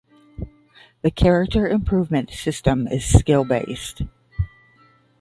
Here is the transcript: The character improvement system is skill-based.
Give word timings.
The 1.03 1.11
character 1.11 1.67
improvement 1.69 2.31
system 2.31 2.87
is 2.87 3.05
skill-based. 3.05 4.01